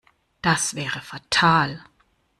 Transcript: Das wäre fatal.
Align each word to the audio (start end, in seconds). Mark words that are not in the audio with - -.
Das 0.41 0.73
wäre 0.73 0.99
fatal. 0.99 1.83